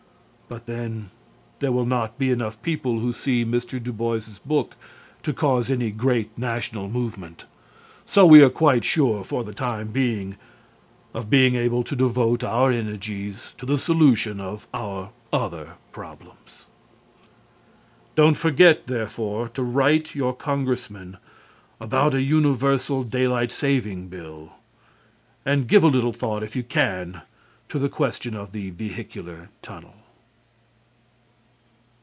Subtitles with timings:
[0.53, 1.11] But then,
[1.59, 3.81] there will not be enough people who see Mr.
[3.81, 4.75] Du Bois's book
[5.23, 7.45] to cause any great national movement,
[8.05, 10.35] so we are quite sure, for the time being,
[11.13, 16.65] of being able to devote our energies to the solution of our other problems.
[18.17, 21.15] Don't forget, therefore, to write your Congressman
[21.79, 24.51] about a universal daylight saving bill,
[25.45, 27.21] and give a little thought, if you can,
[27.69, 29.93] to the question of the vehicular tunnel.